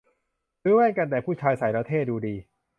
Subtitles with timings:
[0.61, 2.35] ซื้อแว่นกันแดดผู้ชายใส่แล้วเท่ดูดี